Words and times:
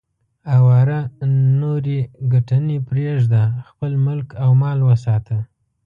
اواره 0.55 0.99
نورې 1.61 1.99
ګټنې 2.33 2.77
پرېږده، 2.87 3.43
خپل 3.67 3.91
ملک 4.07 4.27
او 4.43 4.49
مال 4.61 4.79
وساته. 4.87 5.37